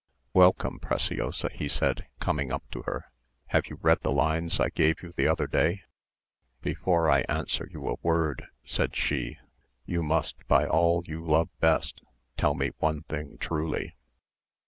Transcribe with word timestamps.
"Welcome, 0.33 0.79
Preciosa," 0.79 1.49
he 1.53 1.67
said, 1.67 2.07
coming 2.19 2.51
up 2.51 2.63
to 2.71 2.81
her. 2.87 3.11
"Have 3.49 3.67
you 3.67 3.77
read 3.83 3.99
the 4.01 4.11
lines 4.11 4.59
I 4.59 4.69
gave 4.69 5.03
you 5.03 5.11
the 5.11 5.27
other 5.27 5.45
day?" 5.45 5.83
"Before 6.59 7.07
I 7.07 7.19
answer 7.29 7.69
you 7.71 7.87
a 7.87 7.99
word," 8.01 8.47
said 8.63 8.95
she, 8.95 9.37
"you 9.85 10.01
must, 10.01 10.37
by 10.47 10.65
all 10.65 11.03
you 11.05 11.23
love 11.23 11.49
best, 11.59 12.01
tell 12.35 12.55
me 12.55 12.71
one 12.79 13.03
thing 13.03 13.37
truly." 13.37 13.95